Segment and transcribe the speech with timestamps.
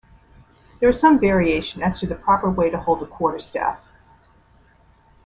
[0.79, 3.79] There is some variation as to the proper way to hold a quarterstaff.